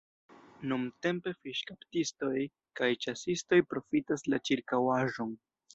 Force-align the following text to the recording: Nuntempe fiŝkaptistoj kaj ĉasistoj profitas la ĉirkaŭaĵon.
Nuntempe 0.71 1.33
fiŝkaptistoj 1.41 2.33
kaj 2.81 2.91
ĉasistoj 3.07 3.63
profitas 3.75 4.31
la 4.33 4.45
ĉirkaŭaĵon. 4.51 5.43